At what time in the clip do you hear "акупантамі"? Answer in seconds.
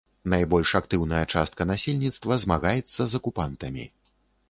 3.25-3.91